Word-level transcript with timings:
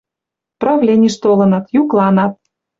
Правлениш 0.61 1.15
толыныт, 1.23 1.65
юкланат: 1.81 2.33